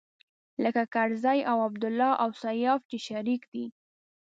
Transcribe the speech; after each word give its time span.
لکه 0.63 0.83
کرزی 0.93 1.39
او 1.51 1.57
عبدالله 1.67 2.11
او 2.23 2.29
سياف 2.43 2.81
چې 2.89 2.97
شريک 3.07 3.41
دی. 3.53 3.65